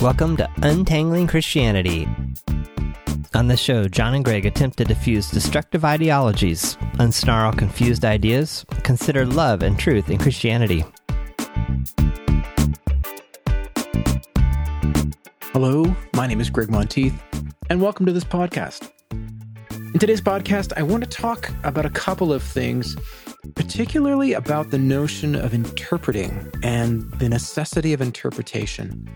[0.00, 2.06] Welcome to Untangling Christianity.
[3.34, 9.26] On this show, John and Gregg attempt to diffuse destructive ideologies, unsnarl confused ideas, consider
[9.26, 10.84] love and truth in Christianity.
[15.52, 17.20] Hello, my name is Gregg Monteith,
[17.68, 18.92] and welcome to this podcast.
[19.10, 22.96] In today's podcast, I want to talk about a couple of things,
[23.56, 29.08] particularly about the notion of interpreting and the necessity of interpretation.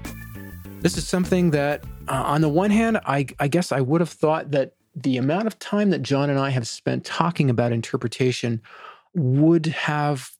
[0.82, 4.10] This is something that, uh, on the one hand, I, I guess I would have
[4.10, 8.60] thought that the amount of time that John and I have spent talking about interpretation
[9.14, 10.32] would have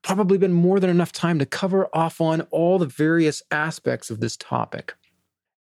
[0.00, 4.20] probably been more than enough time to cover off on all the various aspects of
[4.20, 4.94] this topic.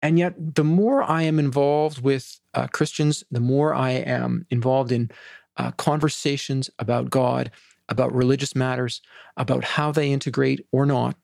[0.03, 4.93] And yet, the more I am involved with uh, Christians, the more I am involved
[4.93, 5.11] in
[5.57, 7.51] uh, conversations about God,
[7.89, 9.01] about religious matters,
[9.39, 11.17] about how they integrate or not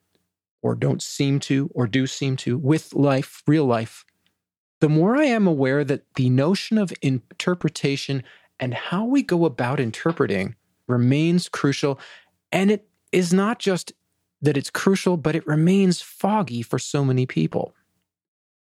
[0.63, 4.05] or don't seem to, or do seem to, with life, real life,
[4.79, 8.23] the more I am aware that the notion of interpretation
[8.59, 10.55] and how we go about interpreting
[10.87, 11.99] remains crucial.
[12.51, 13.93] And it is not just
[14.41, 17.73] that it's crucial, but it remains foggy for so many people.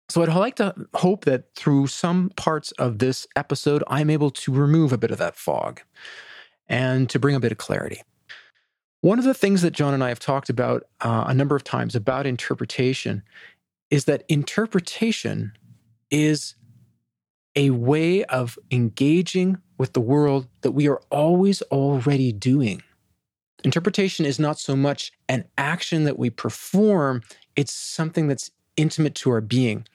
[0.09, 4.53] So I'd like to hope that through some parts of this episode, I'm able to
[4.53, 5.81] remove a bit of that fog
[6.69, 8.01] and to bring a bit of clarity.
[9.07, 11.63] One of the things that John and I have talked about uh, a number of
[11.63, 13.23] times about interpretation
[13.89, 15.53] is that interpretation
[16.11, 16.55] is
[17.55, 22.83] a way of engaging with the world that we are always already doing.
[23.63, 27.21] Interpretation is not so much an action that we perform,
[27.55, 29.87] it's something that's intimate to our being.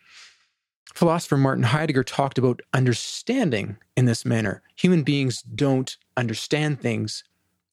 [0.94, 4.62] Philosopher Martin Heidegger talked about understanding in this manner.
[4.76, 7.24] Human beings don't understand things,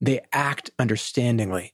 [0.02, 1.74] they act understandingly.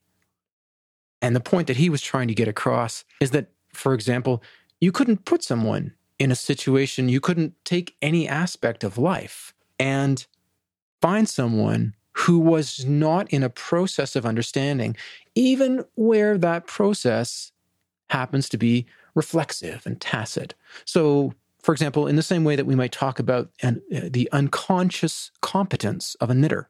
[1.21, 4.43] And the point that he was trying to get across is that, for example,
[4.81, 10.25] you couldn't put someone in a situation, you couldn't take any aspect of life and
[11.01, 14.95] find someone who was not in a process of understanding,
[15.35, 17.51] even where that process
[18.09, 18.85] happens to be
[19.15, 20.53] reflexive and tacit.
[20.85, 24.29] So, for example, in the same way that we might talk about an, uh, the
[24.31, 26.69] unconscious competence of a knitter,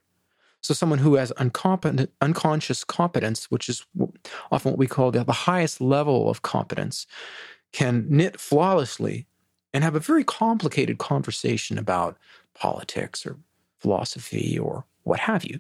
[0.65, 3.85] so someone who has unconscious competence, which is
[4.51, 7.05] often what we call the, the highest level of competence,
[7.71, 9.27] can knit flawlessly
[9.73, 12.17] and have a very complicated conversation about
[12.53, 13.37] politics or
[13.79, 15.59] philosophy or what have you.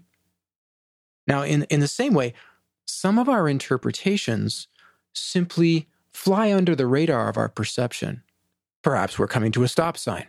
[1.27, 2.33] Now, in, in the same way,
[2.85, 4.67] some of our interpretations
[5.13, 8.23] simply fly under the radar of our perception.
[8.81, 10.27] Perhaps we're coming to a stop sign.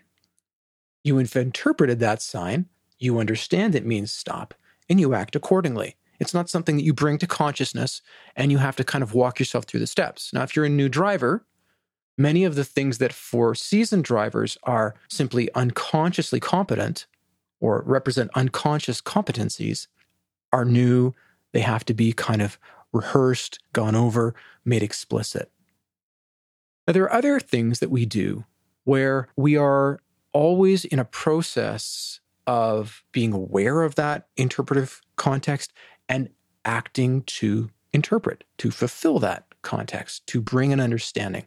[1.05, 2.67] You have interpreted that sign,
[2.99, 4.55] you understand it means stop,
[4.89, 5.97] and you act accordingly.
[6.19, 8.01] It's not something that you bring to consciousness
[8.35, 10.33] and you have to kind of walk yourself through the steps.
[10.33, 11.45] Now, if you're a new driver,
[12.17, 17.07] many of the things that for seasoned drivers are simply unconsciously competent
[17.61, 19.87] or represent unconscious competencies
[20.53, 21.15] are new.
[21.53, 22.59] They have to be kind of
[22.93, 25.51] rehearsed, gone over, made explicit.
[26.87, 28.45] Now, there are other things that we do
[28.85, 30.01] where we are
[30.33, 35.73] always in a process of being aware of that interpretive context
[36.09, 36.31] and
[36.65, 41.47] acting to interpret, to fulfill that context, to bring an understanding.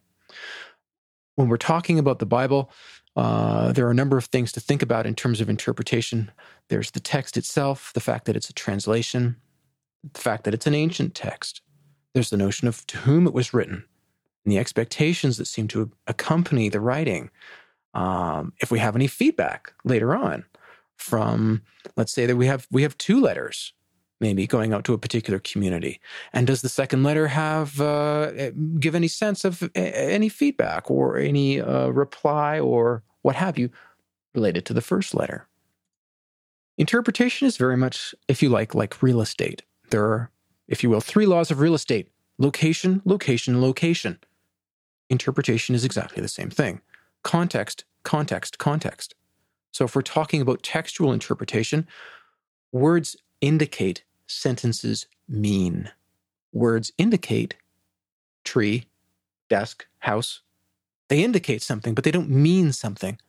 [1.36, 2.72] When we're talking about the Bible,
[3.16, 6.32] uh, there are a number of things to think about in terms of interpretation.
[6.68, 9.38] There's the text itself, the fact that it's a translation,
[10.14, 11.62] the fact that it's an ancient text.
[12.14, 13.86] There's the notion of to whom it was written,
[14.46, 17.30] and the expectations that seem to accompany the writing.
[17.94, 20.46] Um, if we have any feedback later on,
[21.00, 21.62] from
[21.96, 23.74] let's say that we have we have two letters
[24.20, 26.00] maybe going out to a particular community.
[26.34, 30.92] And does the second letter have uh, eh, give any sense of eh, any feedback
[30.92, 33.70] or any uh, reply or what have you
[34.34, 35.48] related to the first letter?
[36.78, 39.64] Interpretation is very much if you like like real estate.
[39.90, 40.32] There are
[40.68, 44.20] if you will three laws of real estate location location location.
[45.10, 46.82] Interpretation is exactly the same thing.
[47.24, 49.14] Context context context
[49.72, 51.88] so if we're talking about textual interpretation,
[52.72, 55.92] words indicate, sentences mean.
[56.52, 57.56] Words indicate
[58.44, 58.86] tree,
[59.50, 60.42] desk, house.
[61.08, 63.20] They indicate something, but they don't mean something.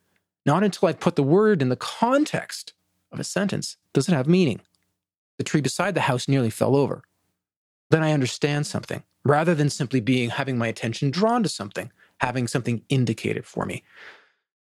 [0.46, 2.72] Not until I put the word in the context
[3.12, 4.60] of a sentence does it have meaning.
[5.38, 7.02] The tree beside the house nearly fell over.
[7.90, 12.46] Then I understand something rather than simply being having my attention drawn to something, having
[12.46, 13.82] something indicated for me.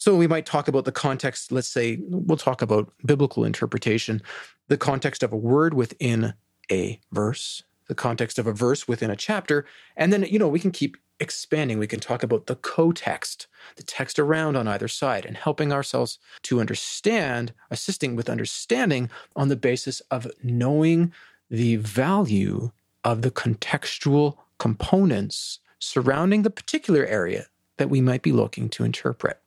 [0.01, 4.19] So we might talk about the context, let's say, we'll talk about biblical interpretation,
[4.67, 6.33] the context of a word within
[6.71, 9.63] a verse, the context of a verse within a chapter.
[9.95, 11.77] And then, you know, we can keep expanding.
[11.77, 13.45] We can talk about the co-text,
[13.75, 19.49] the text around on either side, and helping ourselves to understand, assisting with understanding on
[19.49, 21.13] the basis of knowing
[21.51, 22.71] the value
[23.03, 27.45] of the contextual components surrounding the particular area
[27.77, 29.37] that we might be looking to interpret.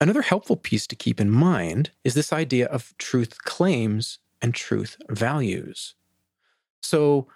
[0.00, 4.96] Another helpful piece to keep in mind is this idea of truth claims and truth
[5.08, 5.94] values.
[6.82, 7.28] So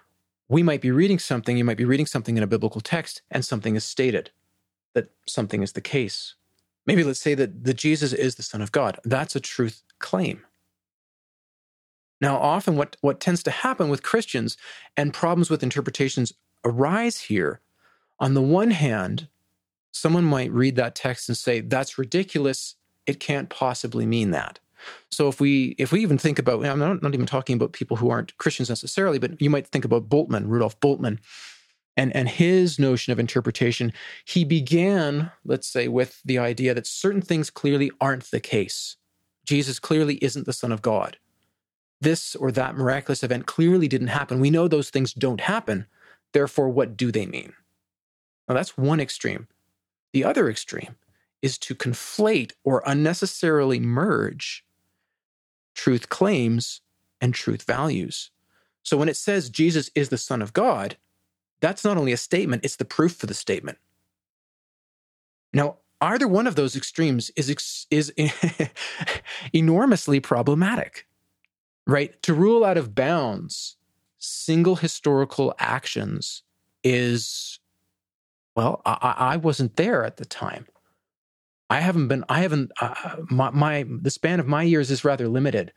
[0.47, 3.43] we might be reading something, you might be reading something in a biblical text, and
[3.43, 4.31] something is stated
[4.93, 6.35] that something is the case.
[6.85, 8.99] Maybe let's say that, that Jesus is the Son of God.
[9.03, 10.41] That's a truth claim.
[12.19, 14.57] Now, often what, what tends to happen with Christians
[14.95, 17.61] and problems with interpretations arise here.
[18.19, 19.27] On the one hand,
[19.91, 22.75] someone might read that text and say, that's ridiculous.
[23.05, 24.59] It can't possibly mean that.
[25.11, 27.97] So if we if we even think about, I'm not, not even talking about people
[27.97, 31.19] who aren't Christians necessarily, but you might think about Bultmann, Rudolf Bultmann,
[31.95, 33.93] and and his notion of interpretation.
[34.25, 38.97] He began, let's say, with the idea that certain things clearly aren't the case.
[39.45, 41.17] Jesus clearly isn't the Son of God.
[41.99, 44.39] This or that miraculous event clearly didn't happen.
[44.39, 45.85] We know those things don't happen.
[46.33, 47.53] Therefore, what do they mean?
[48.47, 49.47] Now, that's one extreme.
[50.13, 50.95] The other extreme
[51.41, 54.63] is to conflate or unnecessarily merge
[55.73, 56.81] truth claims
[57.19, 58.31] and truth values.
[58.83, 60.97] So when it says Jesus is the Son of God,
[61.61, 63.77] that's not only a statement, it's the proof for the statement.
[65.53, 68.13] Now, either one of those extremes is, is
[69.53, 71.07] enormously problematic,
[71.85, 72.21] right?
[72.23, 73.77] To rule out of bounds
[74.17, 76.43] single historical actions
[76.83, 77.59] is,
[78.55, 80.67] well, I, I wasn't there at the time.
[81.69, 85.29] I haven't been, I haven't, uh, my, my, the span of my years is rather
[85.29, 85.71] limited.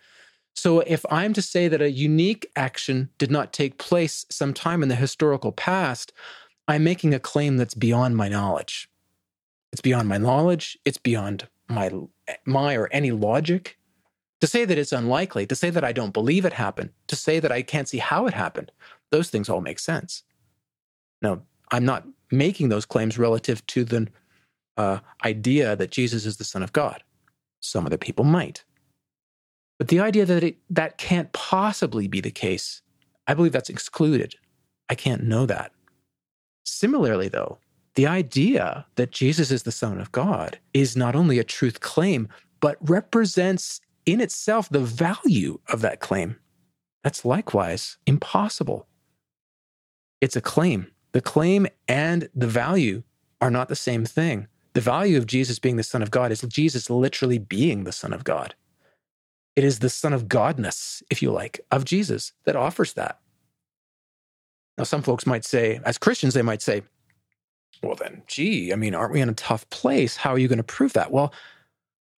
[0.56, 4.88] So if I'm to say that a unique action did not take place sometime in
[4.88, 6.12] the historical past,
[6.67, 8.88] I'm making a claim that's beyond my knowledge.
[9.73, 10.79] It's beyond my knowledge.
[10.85, 11.93] It's beyond my,
[12.44, 13.79] my or any logic.
[14.41, 17.41] To say that it's unlikely, to say that I don't believe it happened, to say
[17.41, 18.73] that I can't see how it happened,
[19.11, 20.23] those things all make sense.
[21.23, 21.43] Now,
[21.75, 24.06] I'm not making those claims relative to the
[24.76, 27.03] uh, idea that Jesus is the Son of God.
[27.59, 28.65] Some other people might.
[29.81, 32.81] But the idea that it, that can't possibly be the case,
[33.26, 34.37] I believe that's excluded.
[34.88, 35.73] I can't know that.
[36.65, 37.59] Similarly, though,
[37.97, 42.29] the idea that Jesus is the Son of God is not only a truth claim,
[42.61, 46.37] but represents in itself the value of that claim.
[47.03, 48.87] That's likewise impossible.
[50.21, 50.94] It's a claim.
[51.14, 53.05] The claim and the value
[53.40, 54.49] are not the same thing.
[54.72, 58.12] The value of Jesus being the Son of God is Jesus literally being the Son
[58.12, 58.56] of God.
[59.55, 63.20] It is the Son of Godness, if you like, of Jesus that offers that.
[64.76, 66.82] Now, some folks might say, as Christians, they might say,
[67.81, 70.16] well, then, gee, I mean, aren't we in a tough place?
[70.16, 71.12] How are you going to prove that?
[71.12, 71.32] Well,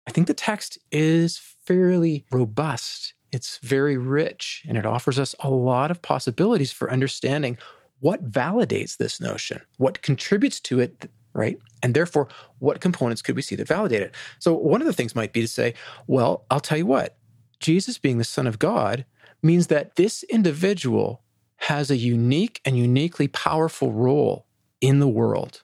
[0.08, 3.14] I think the text is fairly robust.
[3.34, 7.58] It's very rich and it offers us a lot of possibilities for understanding
[8.06, 11.60] what validates this notion, what contributes to it right?
[11.84, 12.30] And therefore,
[12.60, 14.16] what components could we see that validate it?
[14.40, 15.74] So, one of the things might be to say,
[16.08, 17.18] well, I'll tell you what,
[17.60, 19.06] Jesus being the Son of God
[19.44, 21.24] means that this individual
[21.58, 24.46] has a unique and uniquely powerful role
[24.80, 25.64] in the world.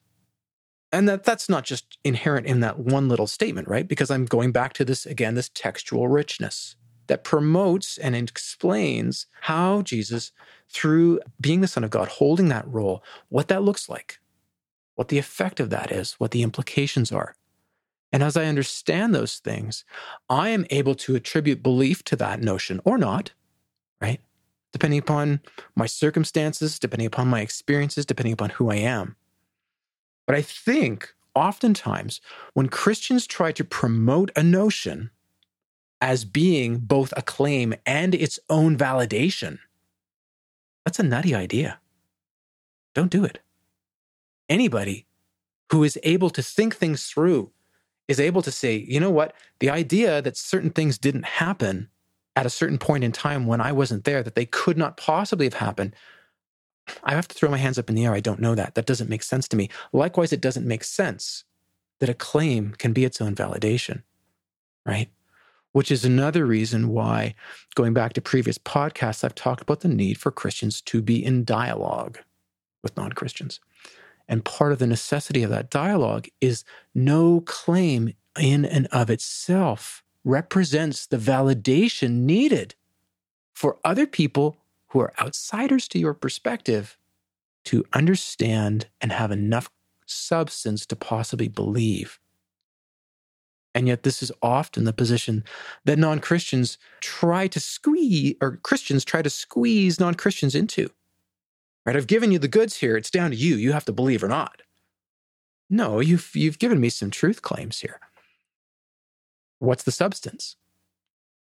[0.92, 3.88] And that that's not just inherent in that one little statement, right?
[3.88, 6.76] Because I'm going back to this again, this textual richness
[7.08, 10.32] that promotes and explains how Jesus,
[10.72, 14.20] through being the Son of God, holding that role, what that looks like
[15.02, 17.36] what the effect of that is, what the implications are.
[18.12, 19.86] And as I understand those things,
[20.30, 23.32] I am able to attribute belief to that notion or not,
[24.02, 24.20] right?
[24.74, 25.40] Depending upon
[25.76, 29.16] my circumstances, depending upon my experiences, depending upon who I am.
[30.28, 32.22] But I think oftentimes
[32.54, 35.10] when Christians try to promote a notion
[36.00, 39.58] as being both a claim and its own validation,
[40.86, 41.80] that's a nutty idea.
[42.94, 43.40] Don't do it
[44.52, 45.08] anybody
[45.72, 47.50] who is able to think things through
[48.08, 51.90] is able to say, you know what, the idea that certain things didn't happen
[52.36, 55.46] at a certain point in time when I wasn't there, that they could not possibly
[55.46, 55.96] have happened.
[57.04, 58.14] I have to throw my hands up in the air.
[58.14, 58.76] I don't know that.
[58.76, 59.70] That doesn't make sense to me.
[59.94, 61.46] Likewise, it doesn't make sense
[62.00, 64.04] that a claim can be its own validation,
[64.86, 65.10] right?
[65.74, 67.34] Which is another reason why,
[67.76, 71.46] going back to previous podcasts, I've talked about the need for Christians to be in
[71.46, 72.20] dialogue
[72.84, 73.60] with non Christians.
[74.28, 76.64] And part of the necessity of that dialogue is
[76.96, 82.76] no claim in and of itself represents the validation needed
[83.54, 86.98] for other people who are outsiders to your perspective
[87.66, 89.70] to understand and have enough
[90.06, 92.20] substance to possibly believe.
[93.74, 95.44] And yet, this is often the position
[95.86, 100.90] that non Christians try to squeeze, or Christians try to squeeze non Christians into.
[101.86, 101.96] Right?
[101.96, 102.98] I've given you the goods here.
[102.98, 103.56] It's down to you.
[103.56, 104.62] You have to believe or not.
[105.70, 108.00] No, you've, you've given me some truth claims here.
[109.60, 110.58] What's the substance?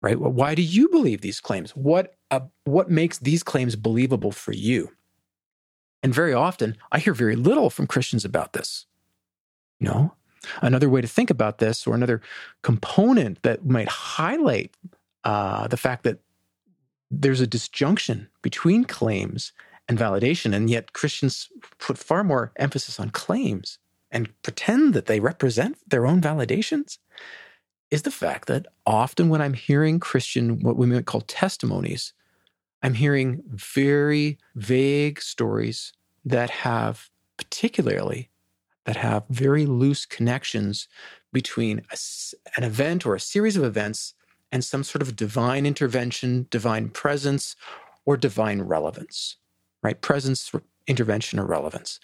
[0.01, 0.19] Right?
[0.19, 1.73] Well, why do you believe these claims?
[1.73, 4.91] What, uh, what makes these claims believable for you?
[6.03, 8.87] And very often, I hear very little from Christians about this.
[9.81, 10.15] You know,
[10.63, 12.21] another way to think about this, or another
[12.63, 14.77] component that might highlight
[15.25, 16.19] uh, the fact that
[17.11, 19.53] there's a disjunction between claims
[19.89, 23.79] and validation, and yet Christians put far more emphasis on claims
[24.11, 26.99] and pretend that they represent their own validations,
[27.91, 32.13] is the fact that often when I'm hearing Christian, what we might call testimonies,
[32.83, 35.93] I'm hearing very vague stories
[36.25, 38.31] that have, particularly,
[38.85, 40.89] that have very loose connections
[41.33, 41.97] between a,
[42.57, 44.15] an event or a series of events
[44.53, 47.57] and some sort of divine intervention, divine presence,
[48.07, 49.37] or divine relevance,
[49.83, 50.01] right?
[50.01, 50.53] Presence,
[50.87, 51.99] intervention, or relevance.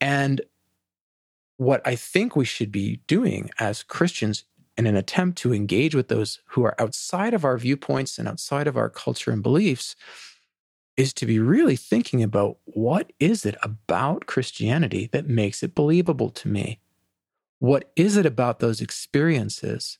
[0.00, 0.40] And
[1.56, 4.44] what I think we should be doing as Christians
[4.76, 8.68] in an attempt to engage with those who are outside of our viewpoints and outside
[8.68, 9.96] of our culture and beliefs
[10.98, 16.28] is to be really thinking about what is it about Christianity that makes it believable
[16.30, 16.80] to me?
[17.60, 19.96] What is it about those experiences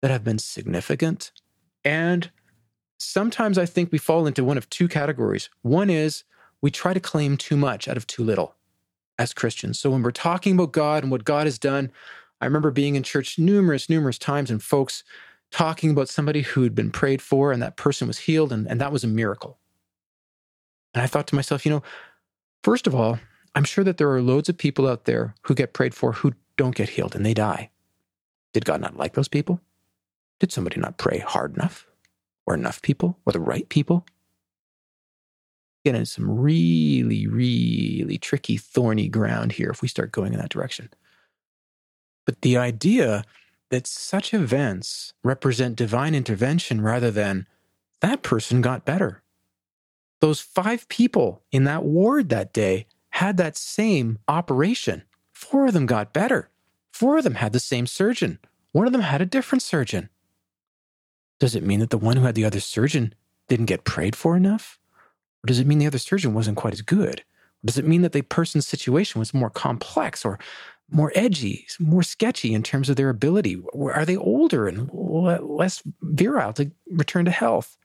[0.00, 1.32] that have been significant?
[1.84, 2.30] And
[3.00, 5.50] sometimes I think we fall into one of two categories.
[5.62, 6.22] One is
[6.60, 8.54] we try to claim too much out of too little
[9.18, 9.80] as Christians.
[9.80, 11.90] So when we're talking about God and what God has done,
[12.40, 15.02] I remember being in church numerous, numerous times and folks
[15.50, 18.92] talking about somebody who'd been prayed for and that person was healed, and, and that
[18.92, 19.58] was a miracle.
[20.94, 21.82] And I thought to myself, you know,
[22.62, 23.18] first of all,
[23.54, 26.34] I'm sure that there are loads of people out there who get prayed for who
[26.56, 27.70] don't get healed and they die.
[28.52, 29.60] Did God not like those people?
[30.40, 31.86] Did somebody not pray hard enough?
[32.46, 33.18] Or enough people?
[33.24, 34.04] Or the right people?
[35.84, 40.50] Get into some really, really tricky, thorny ground here if we start going in that
[40.50, 40.90] direction.
[42.24, 43.24] But the idea
[43.70, 47.46] that such events represent divine intervention rather than
[48.00, 49.21] that person got better.
[50.22, 55.02] Those five people in that ward that day had that same operation.
[55.32, 56.48] Four of them got better.
[56.92, 58.38] Four of them had the same surgeon.
[58.70, 60.10] One of them had a different surgeon.
[61.40, 63.16] Does it mean that the one who had the other surgeon
[63.48, 64.78] didn't get prayed for enough?
[65.42, 67.22] Or does it mean the other surgeon wasn't quite as good?
[67.22, 70.38] Or does it mean that the person's situation was more complex or
[70.88, 73.60] more edgy, more sketchy in terms of their ability?
[73.74, 77.76] Are they older and less virile to return to health?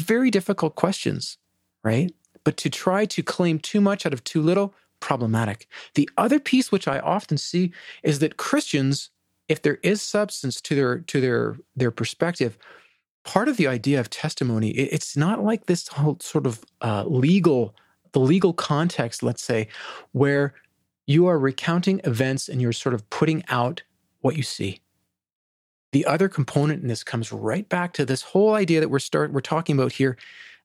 [0.00, 1.38] Very difficult questions,
[1.84, 2.12] right?
[2.44, 5.66] But to try to claim too much out of too little, problematic.
[5.94, 9.10] The other piece which I often see is that Christians,
[9.48, 12.56] if there is substance to their to their their perspective,
[13.24, 17.74] part of the idea of testimony, it's not like this whole sort of uh, legal,
[18.12, 19.68] the legal context, let's say,
[20.12, 20.54] where
[21.06, 23.82] you are recounting events and you're sort of putting out
[24.20, 24.80] what you see.
[25.92, 29.32] The other component in this comes right back to this whole idea that we're start
[29.32, 30.16] we're talking about here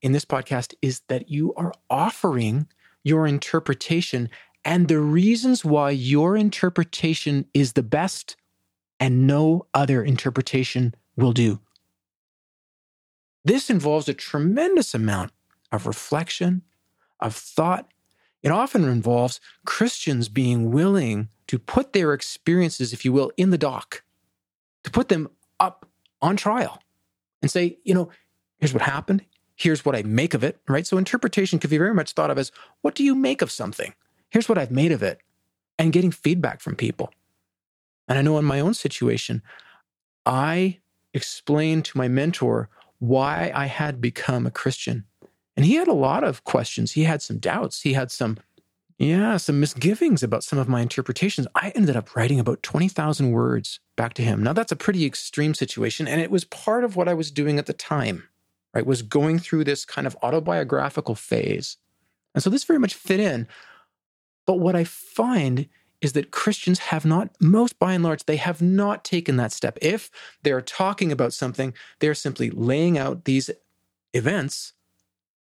[0.02, 2.68] in this podcast is that you are offering
[3.04, 4.30] your interpretation
[4.64, 8.36] and the reasons why your interpretation is the best
[9.00, 11.60] and no other interpretation will do.
[13.44, 15.32] This involves a tremendous amount
[15.72, 16.64] of reflection,
[17.20, 17.92] of thought,
[18.42, 23.58] it often involves Christians being willing to put their experiences, if you will, in the
[23.58, 24.04] dock,
[24.86, 25.88] to put them up
[26.22, 26.82] on trial
[27.42, 28.10] and say, you know,
[28.60, 29.26] here's what happened.
[29.56, 30.86] Here's what I make of it, right?
[30.86, 32.52] So interpretation could be very much thought of as
[32.82, 33.94] what do you make of something?
[34.30, 35.20] Here's what I've made of it,
[35.80, 37.12] and getting feedback from people.
[38.08, 39.42] And I know in my own situation,
[40.26, 40.80] I
[41.14, 45.06] explained to my mentor why I had become a Christian.
[45.56, 46.92] And he had a lot of questions.
[46.92, 47.82] He had some doubts.
[47.82, 48.38] He had some,
[48.98, 51.48] yeah, some misgivings about some of my interpretations.
[51.56, 54.44] I ended up writing about 20,000 words back to him.
[54.44, 56.08] Now, that's a pretty extreme situation.
[56.08, 58.28] And it was part of what I was doing at the time,
[58.74, 58.86] right?
[58.86, 61.78] Was going through this kind of autobiographical phase.
[62.34, 63.48] And so this very much fit in.
[64.46, 65.68] But what I find
[66.02, 69.78] is that Christians have not, most by and large, they have not taken that step.
[69.82, 70.12] If
[70.44, 73.50] they're talking about something, they're simply laying out these
[74.14, 74.74] events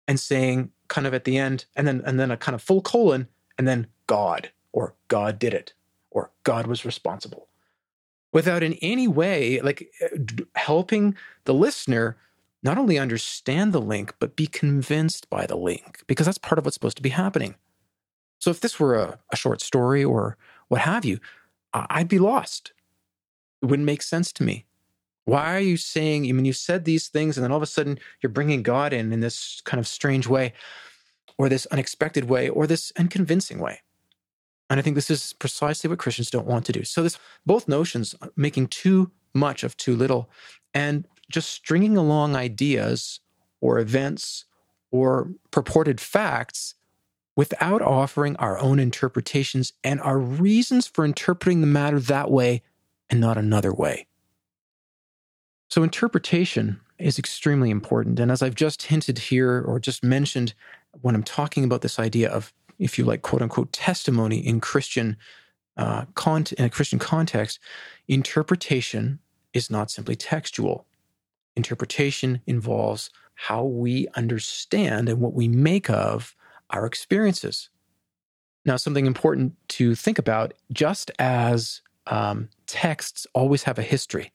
[0.08, 2.82] and saying kind of at the end and then and then a kind of full
[2.82, 5.74] colon and then God or God did it
[6.12, 7.48] or God was responsible
[8.36, 10.10] without in any way like eh,
[10.58, 11.16] helping
[11.46, 12.18] the listener
[12.64, 16.66] not only understand the link but be convinced by the link because that's part of
[16.66, 17.56] what's supposed to be happening
[18.40, 20.38] So if this were a, a short story or
[20.70, 21.20] what have you,
[21.74, 22.74] I'd be lost.
[23.62, 24.66] It wouldn't make sense to me.
[25.26, 27.68] Why are you saying, I mean, you said these things and then all of a
[27.68, 30.54] sudden you're bringing God in in this kind of strange way
[31.38, 33.82] or this unexpected way or this unconvincing way?
[34.70, 36.84] And I think this is precisely what Christians don't want to do.
[36.84, 40.30] So this both notions uh, making too much of too little
[40.74, 43.20] and just stringing along ideas
[43.62, 44.46] or events
[44.92, 46.76] or purported facts
[47.36, 52.62] without offering our own interpretations and our reasons for interpreting the matter that way
[53.10, 54.08] and not another way.
[55.70, 58.20] So, interpretation is extremely important.
[58.20, 60.54] And as I've just hinted here or just mentioned
[61.02, 65.18] when I'm talking about this idea of, if you like, quote unquote, testimony in Christian,
[65.78, 67.60] uh, in a Christian context,
[68.08, 69.20] interpretation
[69.54, 70.86] is not simply textual.
[71.56, 76.36] Interpretation involves how we understand and what we make of
[76.70, 77.70] our experiences.
[78.66, 84.32] Now, something important to think about just as um, texts always have a history,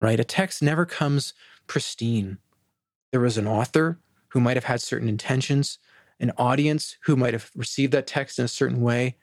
[0.00, 0.18] right?
[0.18, 1.34] A text never comes
[1.66, 2.38] pristine.
[3.12, 5.78] There was an author who might have had certain intentions,
[6.20, 9.16] an audience who might have received that text in a certain way.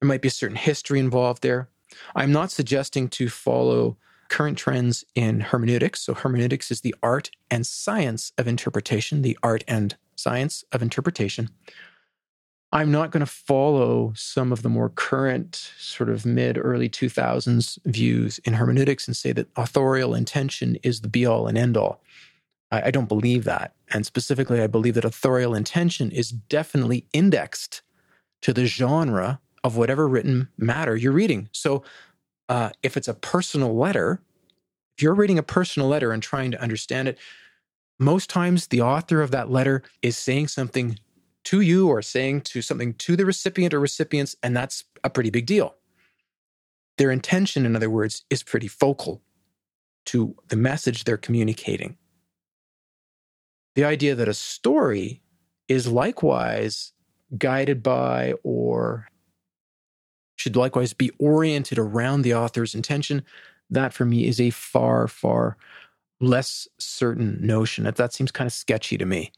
[0.00, 1.68] There might be a certain history involved there.
[2.14, 3.96] I'm not suggesting to follow
[4.28, 6.00] current trends in hermeneutics.
[6.00, 11.50] So, hermeneutics is the art and science of interpretation, the art and science of interpretation.
[12.72, 17.78] I'm not going to follow some of the more current, sort of mid early 2000s
[17.84, 22.00] views in hermeneutics and say that authorial intention is the be all and end all.
[22.70, 23.74] I, I don't believe that.
[23.90, 27.82] And specifically, I believe that authorial intention is definitely indexed
[28.42, 31.48] to the genre of whatever written matter you're reading.
[31.52, 31.82] So
[32.48, 34.20] uh, if it's a personal letter,
[34.96, 37.18] if you're reading a personal letter and trying to understand it,
[37.98, 40.98] most times the author of that letter is saying something
[41.44, 45.30] to you or saying to something to the recipient or recipients, and that's a pretty
[45.30, 45.74] big deal.
[46.96, 49.22] Their intention, in other words, is pretty focal
[50.06, 51.96] to the message they're communicating.
[53.74, 55.22] The idea that a story
[55.68, 56.92] is likewise
[57.38, 59.08] guided by or
[60.36, 63.22] should likewise be oriented around the author's intention,
[63.68, 65.56] that for me is a far, far
[66.18, 67.84] less certain notion.
[67.84, 69.32] That, that seems kind of sketchy to me.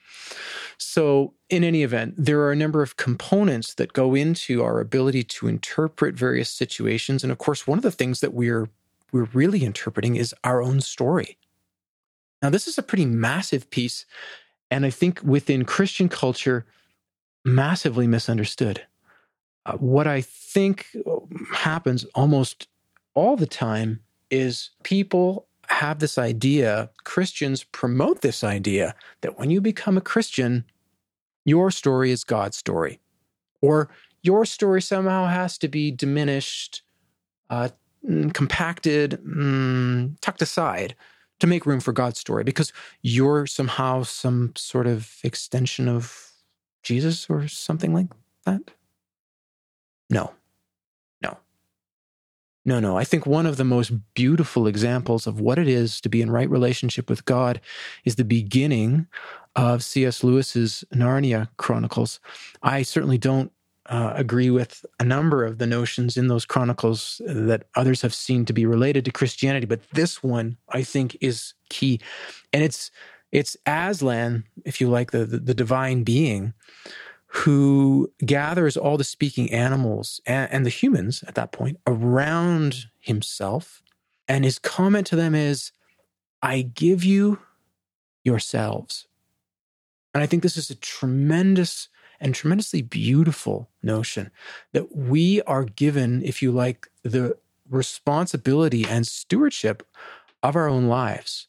[0.79, 5.25] So, in any event, there are a number of components that go into our ability
[5.25, 7.23] to interpret various situations.
[7.23, 8.69] And of course, one of the things that we're
[9.13, 11.37] we're really interpreting is our own story.
[12.43, 14.05] Now, this is a pretty massive piece,
[14.71, 16.67] and I think within Christian culture,
[17.45, 18.83] massively misunderstood.
[19.65, 20.87] Uh, what I think
[21.53, 22.67] happens almost
[23.15, 24.01] all the time
[24.31, 30.65] is people have this idea, Christians promote this idea that when you become a Christian,
[31.45, 33.01] your story is God's story,
[33.61, 33.89] or
[34.23, 36.83] your story somehow has to be diminished,
[37.51, 37.69] uh,
[38.33, 40.97] compacted, mm, tucked aside
[41.43, 46.31] to make room for God's story because you're somehow some sort of extension of
[46.85, 48.07] Jesus or something like
[48.47, 48.71] that.
[50.09, 50.33] No.
[51.21, 51.37] No,
[52.65, 52.79] no.
[52.79, 52.97] No.
[52.97, 56.31] I think one of the most beautiful examples of what it is to be in
[56.31, 57.61] right relationship with God
[58.05, 59.09] is the beginning
[59.57, 60.23] of C.S.
[60.23, 62.21] Lewis's Narnia Chronicles.
[62.63, 63.51] I certainly don't
[63.87, 68.45] uh, agree with a number of the notions in those chronicles that others have seen
[68.45, 72.01] to be related to Christianity, but this one I think is key,
[72.53, 72.91] and it's
[73.33, 76.53] it's Aslan, if you like, the, the, the divine being
[77.27, 83.83] who gathers all the speaking animals and, and, the humans at that point around himself.
[84.29, 85.73] And his comment to them is,
[86.43, 87.39] I give you
[88.23, 89.07] yourselves.
[90.13, 91.89] And I think this is a tremendous
[92.23, 94.31] and tremendously beautiful notion
[94.73, 97.37] that we are given, if you like, the
[97.69, 99.83] responsibility and stewardship
[100.43, 101.49] of our own lives.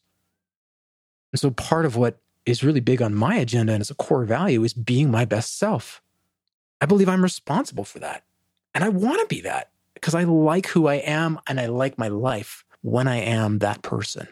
[1.32, 4.24] And so part of what is really big on my agenda and as a core
[4.24, 6.02] value is being my best self.
[6.80, 8.24] I believe I'm responsible for that.
[8.74, 11.96] And I want to be that because I like who I am and I like
[11.96, 14.26] my life when I am that person.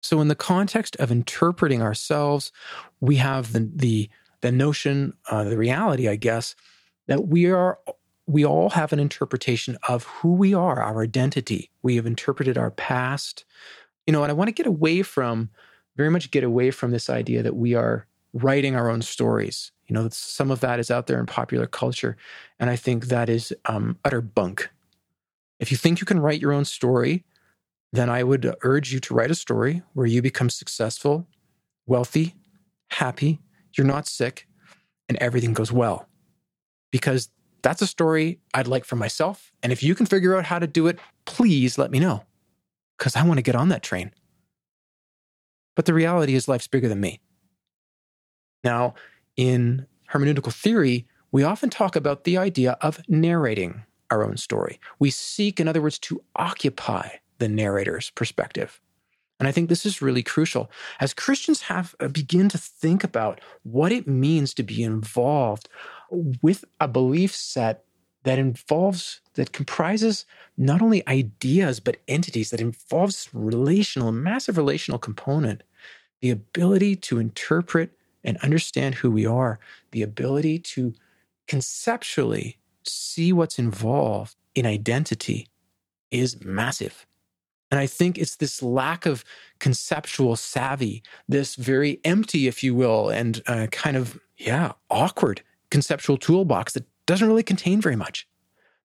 [0.00, 2.52] So, in the context of interpreting ourselves,
[3.00, 4.10] we have the, the,
[4.40, 6.54] the notion, uh, the reality, I guess,
[7.06, 7.78] that we are
[8.26, 11.70] we all have an interpretation of who we are, our identity.
[11.82, 13.46] We have interpreted our past.
[14.06, 15.48] You know, and I want to get away from
[15.96, 19.72] very much get away from this idea that we are writing our own stories.
[19.86, 22.16] You know, some of that is out there in popular culture.
[22.60, 24.70] And I think that is um, utter bunk.
[25.58, 27.24] If you think you can write your own story,
[27.92, 31.26] then I would urge you to write a story where you become successful,
[31.86, 32.34] wealthy,
[32.90, 33.40] happy,
[33.78, 34.46] you're not sick,
[35.08, 36.06] and everything goes well.
[36.90, 37.28] because
[37.62, 39.52] that's a story I'd like for myself.
[39.62, 42.24] And if you can figure out how to do it, please let me know
[42.96, 44.12] because I want to get on that train.
[45.76, 47.20] But the reality is, life's bigger than me.
[48.64, 48.94] Now,
[49.36, 54.80] in hermeneutical theory, we often talk about the idea of narrating our own story.
[54.98, 58.80] We seek, in other words, to occupy the narrator's perspective.
[59.38, 60.70] And I think this is really crucial.
[61.00, 65.68] As Christians have uh, begin to think about what it means to be involved
[66.42, 67.84] with a belief set
[68.24, 75.62] that involves that comprises not only ideas but entities that involves relational massive relational component.
[76.20, 77.92] The ability to interpret
[78.24, 79.60] and understand who we are.
[79.92, 80.94] The ability to
[81.46, 85.48] conceptually see what's involved in identity
[86.10, 87.06] is massive
[87.70, 89.24] and I think it's this lack of
[89.58, 96.16] conceptual savvy, this very empty, if you will, and uh, kind of, yeah, awkward conceptual
[96.16, 98.26] toolbox that doesn't really contain very much.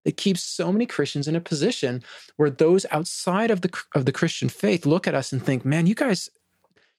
[0.03, 2.03] That keeps so many Christians in a position
[2.35, 5.87] where those outside of the of the Christian faith look at us and think, "Man,
[5.87, 6.29] you guys,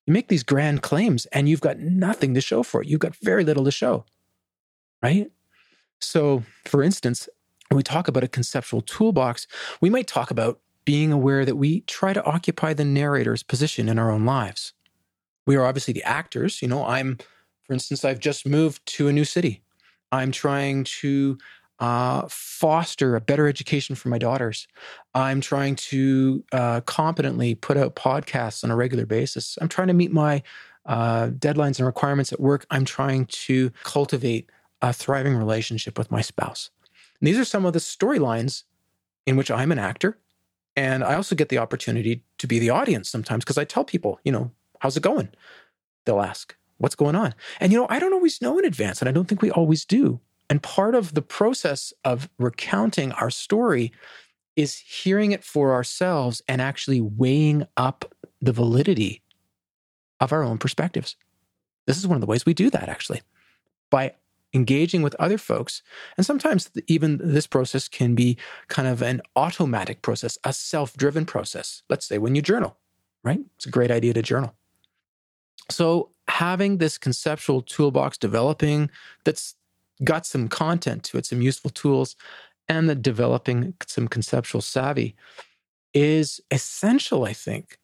[0.06, 2.88] you make these grand claims and you've got nothing to show for it.
[2.88, 4.06] You've got very little to show."
[5.02, 5.30] Right?
[6.00, 7.28] So, for instance,
[7.68, 9.46] when we talk about a conceptual toolbox,
[9.82, 13.98] we might talk about being aware that we try to occupy the narrator's position in
[13.98, 14.72] our own lives.
[15.46, 16.62] We are obviously the actors.
[16.62, 17.18] You know, I'm,
[17.62, 19.62] for instance, I've just moved to a new city.
[20.12, 21.38] I'm trying to
[21.80, 24.68] uh, foster a better education for my daughters.
[25.14, 29.58] I'm trying to uh, competently put out podcasts on a regular basis.
[29.60, 30.42] I'm trying to meet my
[30.86, 32.66] uh, deadlines and requirements at work.
[32.70, 34.50] I'm trying to cultivate
[34.82, 36.70] a thriving relationship with my spouse.
[37.20, 38.64] And these are some of the storylines
[39.26, 40.18] in which I'm an actor
[40.76, 44.18] and I also get the opportunity to be the audience sometimes because I tell people,
[44.24, 45.28] you know, how's it going?
[46.04, 47.34] They'll ask, what's going on?
[47.60, 49.84] And, you know, I don't always know in advance, and I don't think we always
[49.84, 50.20] do.
[50.50, 53.92] And part of the process of recounting our story
[54.56, 59.22] is hearing it for ourselves and actually weighing up the validity
[60.20, 61.16] of our own perspectives.
[61.86, 63.22] This is one of the ways we do that, actually,
[63.90, 64.14] by
[64.54, 65.82] engaging with other folks.
[66.16, 68.38] And sometimes even this process can be
[68.68, 71.82] kind of an automatic process, a self driven process.
[71.88, 72.76] Let's say when you journal,
[73.22, 73.40] right?
[73.56, 74.54] It's a great idea to journal.
[75.70, 78.90] So having this conceptual toolbox developing
[79.24, 79.54] that's
[80.02, 82.16] got some content to it, some useful tools,
[82.68, 85.14] and the developing some conceptual savvy
[85.92, 87.78] is essential, I think,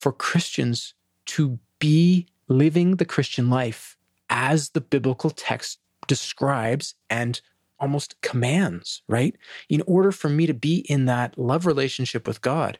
[0.00, 0.94] for Christians
[1.26, 3.96] to be living the Christian life
[4.28, 7.40] as the biblical text describes and
[7.78, 9.36] almost commands, right?
[9.68, 12.78] In order for me to be in that love relationship with God,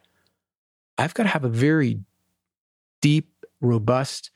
[0.97, 2.01] I've got to have a very
[3.01, 3.29] deep,
[3.61, 4.31] robust,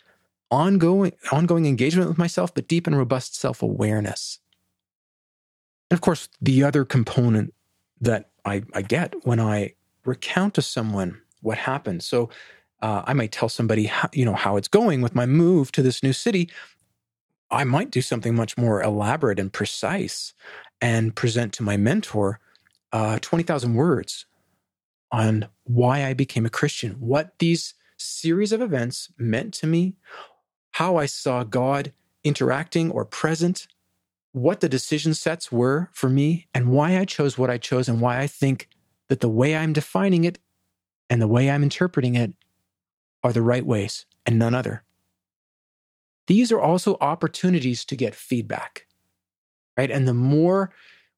[0.50, 4.40] ongoing, ongoing engagement with myself, but deep and robust self awareness.
[5.90, 7.54] And of course, the other component
[8.00, 9.74] that I, I, get when I
[10.04, 12.02] recount to someone what happened.
[12.02, 12.30] So
[12.80, 15.82] uh, I might tell somebody, how, you know, how it's going with my move to
[15.82, 16.48] this new city,
[17.50, 20.34] I might do something much more elaborate and precise
[20.80, 22.40] and present to my mentor
[22.92, 24.26] uh, 20,000 words
[25.10, 29.96] on why I became a Christian, what these series of events meant to me,
[30.72, 33.66] how I saw God interacting or present,
[34.32, 38.00] what the decision sets were for me, and why I chose what I chose, and
[38.00, 38.68] why I think
[39.08, 40.38] that the way I'm defining it
[41.08, 42.34] and the way I'm interpreting it
[43.22, 44.84] are the right ways and none other
[46.28, 48.86] these are also opportunities to get feedback,
[49.76, 49.90] right?
[49.90, 50.70] And the more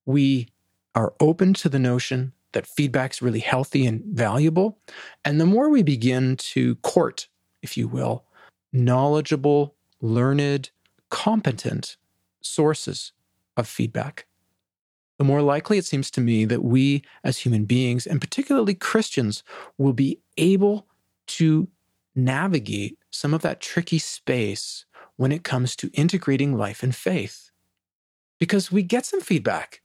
[0.07, 0.49] we
[0.95, 4.79] are open to the notion that feedback's really healthy and valuable,
[5.25, 7.29] and the more we begin to court,
[7.63, 8.25] if you will,
[8.73, 10.71] knowledgeable, learned,
[11.11, 11.97] competent
[12.41, 13.13] sources
[13.57, 14.27] of feedback,
[15.19, 19.43] the more likely it seems to me that we as human beings, and particularly Christians,
[19.77, 20.87] will be able
[21.27, 21.69] to
[22.15, 24.87] navigate some of that tricky space
[25.21, 27.51] when it comes to integrating life and faith.
[28.39, 29.83] Because we get some feedback.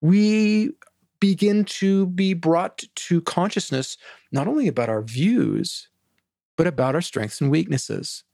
[0.00, 0.72] We
[1.20, 3.96] begin to be brought to consciousness
[4.32, 5.88] not only about our views,
[6.56, 8.24] but about our strengths and weaknesses.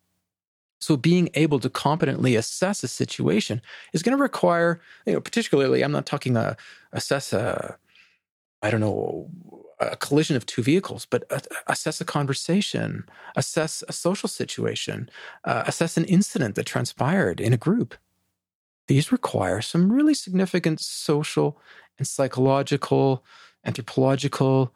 [0.81, 3.61] So, being able to competently assess a situation
[3.93, 6.55] is going to require, you know, particularly, I'm not talking a, uh,
[6.95, 7.77] assess a,
[8.63, 9.31] I don't know,
[9.81, 11.25] a collision of two vehicles, but
[11.67, 13.05] assess a conversation,
[13.37, 15.09] assess a social situation,
[15.45, 17.95] uh, assess an incident that transpired in a group.
[18.88, 21.61] These require some really significant social
[21.99, 23.25] and psychological,
[23.64, 24.75] anthropological,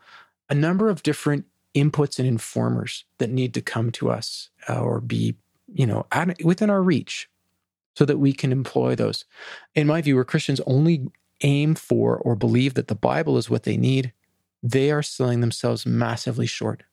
[0.49, 5.01] a number of different inputs and informers that need to come to us uh, or
[5.01, 5.35] be,
[5.73, 6.07] you know,
[6.45, 7.29] within our reach.
[7.95, 9.25] so that we can employ those.
[9.75, 11.09] In my view, where Christians only
[11.43, 14.12] aim for or believe that the Bible is what they need,
[14.62, 16.85] they are selling themselves massively short.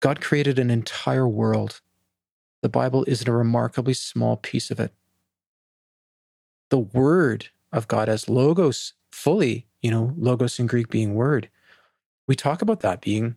[0.00, 1.80] God created an entire world.
[2.62, 4.92] The Bible is a remarkably small piece of it.
[6.70, 11.50] The Word of God as logos fully, you know, logos in Greek being word,
[12.26, 13.36] we talk about that being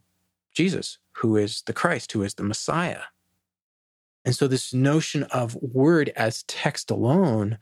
[0.53, 3.01] Jesus, who is the Christ, who is the Messiah.
[4.25, 7.57] And so, this notion of word as text alone,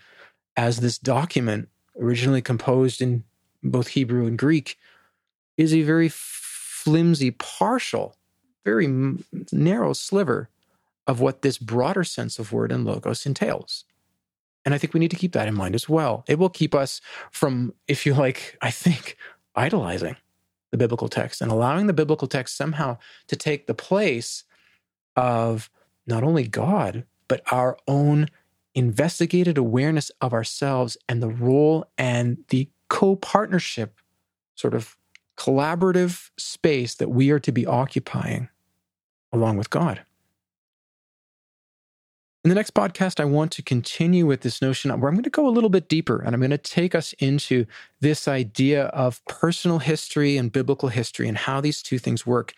[0.55, 3.23] as this document originally composed in
[3.63, 4.77] both Hebrew and Greek,
[5.61, 8.15] is a very flimsy, partial,
[8.65, 8.87] very
[9.51, 10.49] narrow sliver
[11.07, 13.85] of what this broader sense of word and logos entails.
[14.65, 16.23] And I think we need to keep that in mind as well.
[16.27, 19.17] It will keep us from, if you like, I think,
[19.55, 20.15] idolizing
[20.71, 22.97] the biblical text and allowing the biblical text somehow
[23.27, 24.43] to take the place
[25.15, 25.69] of
[26.07, 28.27] not only God, but our own
[28.73, 33.99] investigated awareness of ourselves and the role and the co partnership,
[34.55, 34.97] sort of
[35.41, 38.47] collaborative space that we are to be occupying
[39.33, 40.01] along with God.
[42.43, 45.31] In the next podcast, I want to continue with this notion where I'm going to
[45.31, 47.65] go a little bit deeper and I'm going to take us into
[48.01, 52.53] this idea of personal history and biblical history and how these two things work.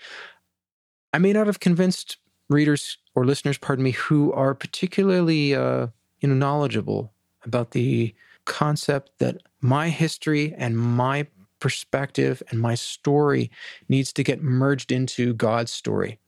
[1.13, 2.17] I may not have convinced
[2.49, 5.87] readers or listeners, pardon me, who are particularly uh,
[6.19, 7.13] you know knowledgeable
[7.45, 8.13] about the
[8.45, 11.27] concept that my history and my
[11.63, 13.49] perspective and my story
[13.87, 16.19] needs to get merged into God's story.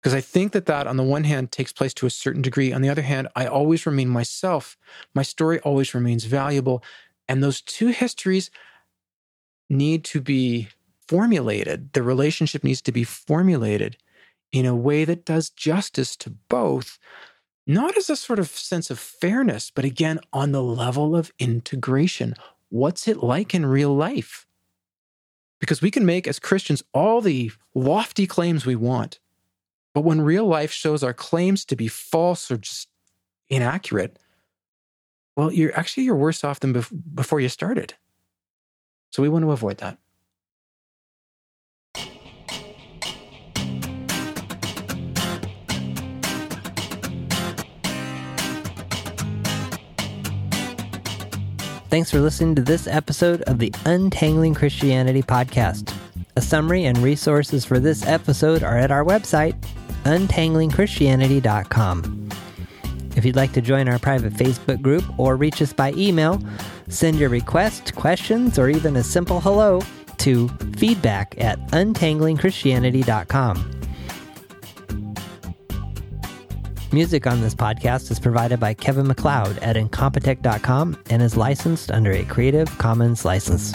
[0.00, 2.72] Because I think that that, on the one hand, takes place to a certain degree.
[2.72, 4.76] On the other hand, I always remain myself.
[5.16, 6.84] My story always remains valuable.
[7.26, 8.52] And those two histories
[9.68, 10.68] need to be
[11.08, 11.92] formulated.
[11.92, 13.96] The relationship needs to be formulated
[14.52, 17.00] in a way that does justice to both,
[17.66, 22.36] not as a sort of sense of fairness, but again, on the level of integration.
[22.68, 24.46] What's it like in real life?
[25.60, 29.20] Because we can make, as Christians, all the lofty claims we want.
[29.94, 32.88] But when real life shows our claims to be false or just
[33.48, 34.18] inaccurate,
[35.36, 37.94] well, you're actually you're worse off than bef- before you started.
[39.10, 39.98] So we want to avoid that.
[51.96, 55.94] Thanks for listening to this episode of the Untangling Christianity podcast.
[56.36, 59.58] A summary and resources for this episode are at our website,
[60.04, 62.28] untanglingchristianity.com.
[63.16, 66.38] If you'd like to join our private Facebook group or reach us by email,
[66.88, 69.80] send your request, questions, or even a simple hello
[70.18, 73.75] to feedback at untanglingchristianity.com.
[76.96, 82.10] Music on this podcast is provided by Kevin MacLeod at Incompetech.com and is licensed under
[82.12, 83.74] a Creative Commons license.